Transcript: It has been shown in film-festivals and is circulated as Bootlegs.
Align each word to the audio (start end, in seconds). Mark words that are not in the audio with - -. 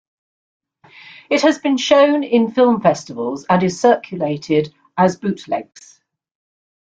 It 1.29 1.43
has 1.43 1.59
been 1.59 1.77
shown 1.77 2.23
in 2.23 2.49
film-festivals 2.49 3.45
and 3.47 3.61
is 3.61 3.79
circulated 3.79 4.73
as 4.97 5.15
Bootlegs. 5.15 6.01